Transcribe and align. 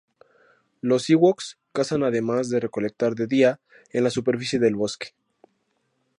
Los 0.81 1.07
ewoks 1.11 1.59
cazan 1.73 2.01
además 2.01 2.49
de 2.49 2.59
recolectar 2.59 3.13
de 3.13 3.27
día 3.27 3.59
en 3.91 4.03
la 4.03 4.09
superficie 4.09 4.57
del 4.57 4.73
bosque. 4.75 5.09